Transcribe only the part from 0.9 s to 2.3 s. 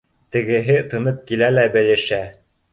тынып килә лә белешә: